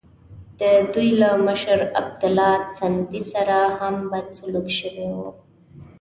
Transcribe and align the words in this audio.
د 0.59 0.61
دوی 0.93 1.09
له 1.21 1.29
مشر 1.47 1.79
عبیدالله 1.99 2.53
سندي 2.79 3.23
سره 3.33 3.57
هم 3.79 3.95
بد 4.11 4.25
سلوک 4.37 4.67
شوی 4.79 5.07
وو. 5.15 5.29